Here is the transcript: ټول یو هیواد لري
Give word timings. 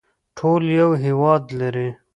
ټول 0.37 0.61
یو 0.79 0.89
هیواد 1.03 1.43
لري 1.59 1.89